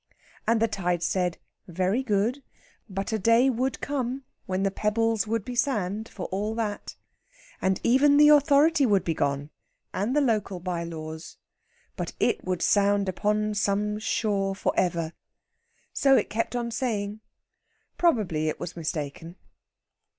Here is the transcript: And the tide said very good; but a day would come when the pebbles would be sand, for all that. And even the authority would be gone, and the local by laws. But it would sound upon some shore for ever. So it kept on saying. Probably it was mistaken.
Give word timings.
And 0.47 0.59
the 0.59 0.67
tide 0.67 1.03
said 1.03 1.37
very 1.67 2.01
good; 2.01 2.41
but 2.89 3.13
a 3.13 3.19
day 3.19 3.51
would 3.51 3.81
come 3.81 4.23
when 4.47 4.63
the 4.63 4.71
pebbles 4.71 5.27
would 5.27 5.45
be 5.45 5.53
sand, 5.53 6.09
for 6.09 6.25
all 6.31 6.55
that. 6.55 6.95
And 7.61 7.79
even 7.83 8.17
the 8.17 8.29
authority 8.29 8.83
would 8.83 9.03
be 9.03 9.13
gone, 9.13 9.51
and 9.93 10.15
the 10.15 10.19
local 10.21 10.59
by 10.59 10.83
laws. 10.83 11.37
But 11.95 12.13
it 12.19 12.43
would 12.43 12.63
sound 12.63 13.09
upon 13.09 13.53
some 13.53 13.99
shore 13.99 14.55
for 14.55 14.73
ever. 14.75 15.13
So 15.93 16.15
it 16.17 16.31
kept 16.31 16.55
on 16.55 16.71
saying. 16.71 17.19
Probably 17.99 18.49
it 18.49 18.59
was 18.59 18.75
mistaken. 18.75 19.35